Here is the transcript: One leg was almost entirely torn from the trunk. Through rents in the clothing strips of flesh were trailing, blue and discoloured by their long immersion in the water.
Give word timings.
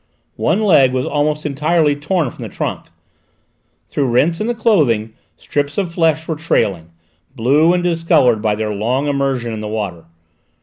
One 0.41 0.61
leg 0.63 0.93
was 0.93 1.05
almost 1.05 1.45
entirely 1.45 1.95
torn 1.95 2.31
from 2.31 2.41
the 2.41 2.49
trunk. 2.49 2.87
Through 3.87 4.09
rents 4.09 4.41
in 4.41 4.47
the 4.47 4.55
clothing 4.55 5.13
strips 5.37 5.77
of 5.77 5.93
flesh 5.93 6.27
were 6.27 6.35
trailing, 6.35 6.89
blue 7.35 7.71
and 7.71 7.83
discoloured 7.83 8.41
by 8.41 8.55
their 8.55 8.73
long 8.73 9.05
immersion 9.05 9.53
in 9.53 9.61
the 9.61 9.67
water. 9.67 10.05